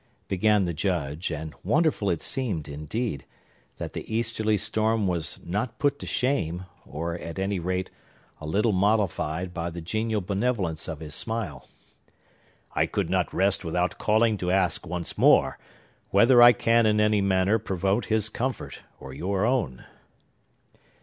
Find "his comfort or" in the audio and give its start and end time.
18.05-19.13